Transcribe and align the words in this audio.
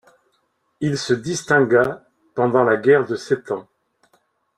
Il 0.79 0.97
se 0.97 1.13
distingua 1.13 2.01
pendant 2.33 2.63
la 2.63 2.75
guerre 2.75 3.05
de 3.05 3.15
Sept 3.15 3.51
Ans. 3.51 3.67